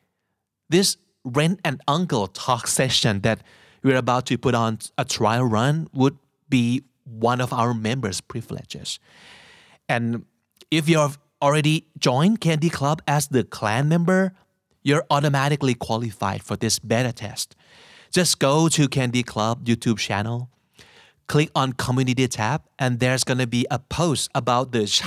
[0.68, 3.40] this rent and uncle talk session that
[3.82, 6.18] we're about to put on a trial run would
[6.48, 8.98] be one of our members' privileges.
[9.88, 10.24] And
[10.70, 14.32] if you've already joined Candy Club as the clan member,
[14.82, 17.54] you're automatically qualified for this beta test.
[18.10, 20.48] Just go to Candy Club YouTube channel,
[21.26, 24.98] click on community tab and there's gonna be a post about the เช่าลุง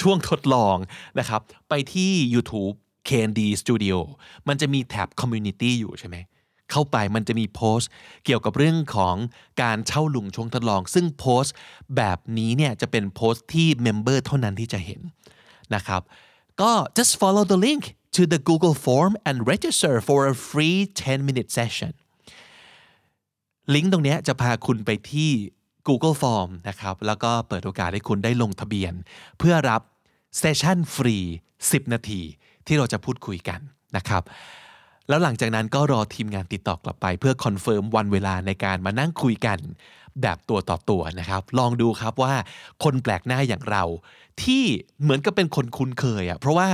[0.00, 0.76] ช่วงทดลอง
[1.18, 2.74] นะครับ ไปที่ YouTube
[3.08, 3.96] KND Studio
[4.48, 6.16] มันจะมี tab community อยู่ใช่ไหม
[6.70, 7.90] เข้าไปมันจะมีโพสต์
[8.24, 9.16] เกี่ยวกับเรื่องของ
[9.62, 11.54] การเช่าลุงช่วงทดลอง ซึ่งโพสต์
[11.96, 15.00] แบบนี้เนี่ยจะเป็นโพสต์ที่ member เท่านั้นที่จะเห็น
[15.74, 16.02] นะครับ
[16.60, 17.82] ก็ just follow the link
[18.16, 21.92] to the Google form and register for a free 10 minute session
[23.74, 25.30] ลิงก์ตรงนี้จะพาคุณไปที่
[25.88, 28.92] Google Form นะครับแล้วก็เปิดโอกาสให้คุณได้ลงทะเบียน
[29.38, 29.82] เพื่อรับ
[30.38, 31.16] session ฟรี
[31.56, 32.20] 10 นาที
[32.66, 33.60] ที่เราจะพูดคุยกัน
[33.96, 34.22] นะครับ
[35.08, 39.58] แล้วหลังจากนั้นก็รอทีมงานติดต่อกลับไป เพื่อ confirm วันเวลาในการมานั่งคุยกัน
[40.22, 42.34] แบบตัวต่อตัวนะครับ ลองดูครับว่า
[42.84, 43.84] คนแปลกหน้าอย่างเรา
[44.42, 44.62] ที่
[45.02, 46.68] เหมือนกับเป็นคนคุ้นเคยอะเพราะว่า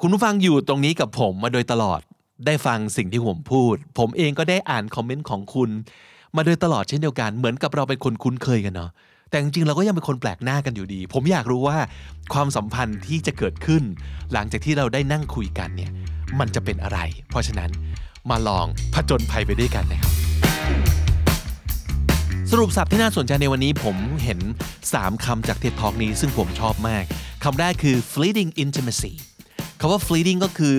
[0.00, 2.00] คุณผู้ฟังอยู่ตรงนี้กับผมมาโดยตลอด
[2.46, 5.70] ได้ฟังสิ่งที่ผมพูด ผมเองก็ได้อ่านคอมเมนต์ของคุณ
[6.36, 8.90] มาโดยตลอดเช่นเดียวกันเหมือนกับเราเป็นคนคุ้นเคยกันเนาะ
[9.30, 11.78] แต่จริงๆเราก็ยังเป็นคนแปลกหน้ากันอยู่ดี ผมอยากรู้ว่า
[12.34, 13.82] ความสัมพันธ์ที่จะเกิดขึ้น
[14.32, 15.90] หลังจากที่เราได้นั่งคุยกันเนี่ย
[16.38, 17.70] มันจะเป็นอะไร เพราะฉะนั้น
[18.30, 20.12] มาลองผจญภัยไปด้วยกันนะครับ
[22.50, 24.40] สรุปสับที่น่าสนใจในวันนี้ผมเห็น
[24.82, 27.04] 3คำจากเท็ดทอกนี้ซึ่งผมชอบมาก
[27.44, 29.12] คำแรกคือ fleeting intimacy
[29.80, 30.76] คำว่า fleeting ก็คือ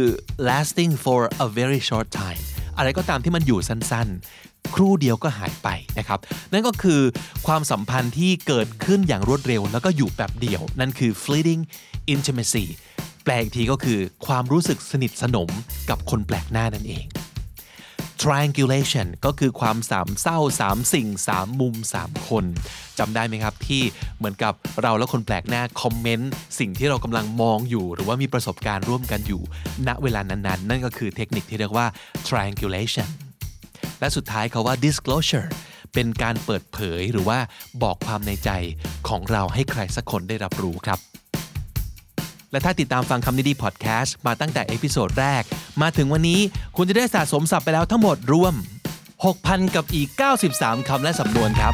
[0.50, 2.42] lasting for a very short time
[2.78, 5.67] อะไรก็ตามที่มันอยู่สั้นๆ ครู่เดียวก็หายไป
[5.98, 6.19] นะครับ
[6.52, 7.02] นั่นก็คือ
[7.48, 11.62] ความสัมพันธ์ที่เกิดขึ้นอย่างรวดเร็ว แล้วก็อยู่แบบเดียว นั่นคือ fleeting
[12.13, 12.65] intimacy
[13.24, 15.50] แปลอีกทีก็คือความรู้สึกสนิทสนม
[15.89, 17.06] กับคนแปลกหน้านั่นเอง
[18.22, 22.45] triangulation ก็คือความสามเศร้าสามสิ่งสามมุมสามคน
[23.00, 23.82] จำได้ไหมครับ ที่
[24.17, 29.41] เหมือนกับเราและคนแปลกหน้า comment สิ่งที่เรากำลังมองอยู่ หรือว่ามีประสบการณ์ร่วมกันอยู่
[29.88, 31.86] ณเวลานั้นๆ นั่นก็คือเทคนิคที่เรียกว่า
[32.28, 33.10] triangulation
[34.00, 35.50] และสุดท้ายเขาว่า disclosure
[35.94, 37.40] เป็นการเปิดเผยหรือว่า
[37.84, 38.50] บอกความในใจ
[39.08, 41.00] ของเราให้ใครสักคนได้รับรู้ครับ
[42.52, 45.44] และถ้าติดตามฟังคำนี้ดีพอดแคสต์มาตั้งแต่ episode แรก
[45.82, 46.40] มาถึงวันนี้
[46.76, 48.54] คุณจะได้สะสมศัพท์ไปแล้วทั้งหมดรวม
[49.14, 50.10] 6,000 กับอีก
[50.50, 51.74] 93 คำและสำนวนครับ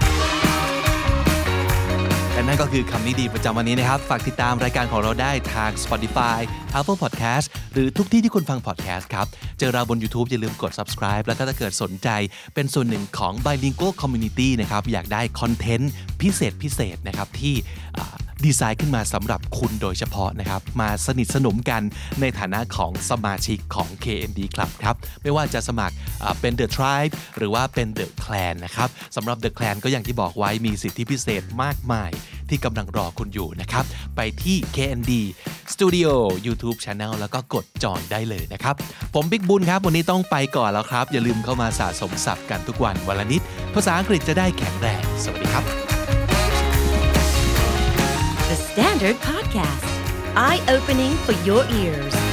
[2.48, 6.40] นั่นก็คือคำนี้ดีประจำวันนี้นะครับ ฝากติดตามรายการของเราได้ทาง Spotify
[6.80, 9.28] Apple Podcast หรือทุกที่ที่คุณฟัง podcast ครับ
[9.60, 12.10] เจอเราบน YouTube อย่าลืมกด subscribe แล้วถ้าเกิดสนใจ
[12.54, 17.56] เป็นส่วนหนึ่งของ Bilingual Community นะครับ อยากได้คอนเทนต์พิเศษพิเศษนะครับที่
[18.46, 21.82] ดีไซน์ขึ้นมาสำหรับคุณโดยเฉพาะนะครับ มาสนิทสนมกัน
[22.22, 25.96] ในฐานะของสมาชิกของ KND Club ครับ ไม่ว่าจะสมัคร
[26.42, 32.12] เป็น The Tribe หรือว่าเป็น The Clan นะครับสำหรับ The Clan ก็อย่างที่บอกไว้มีสิทธิพิเศษมากมาย
[32.50, 33.84] ที่กำลังรอคุณอยู่นะครับ
[34.16, 35.12] ไปที่ KND
[35.74, 36.10] Studio
[36.46, 38.76] YouTube Channel แล้วก็กดจอยได้เลยนะครับ
[39.14, 43.42] ผมบิ๊กบุญครับ วันนี้ต้องไปก่อนแล้วครับ อย่าลืมเข้ามาสะสมศัพท์กันทุกวันวันละนิด
[43.76, 45.64] ภาษาอังกฤษจะได้แข็งแรง สวัสดีครับ
[48.50, 49.88] The Standard Podcast,
[50.48, 52.25] eye opening for your ears.